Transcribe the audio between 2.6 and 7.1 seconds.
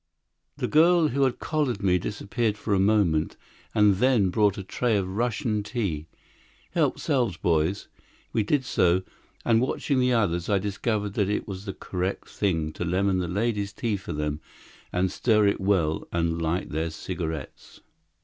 a moment, and then brought a tray of Russian tea. "Help